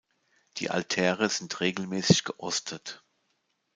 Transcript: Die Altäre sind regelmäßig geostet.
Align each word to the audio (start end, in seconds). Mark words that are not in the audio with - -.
Die 0.57 0.71
Altäre 0.71 1.29
sind 1.29 1.59
regelmäßig 1.59 2.23
geostet. 2.23 3.03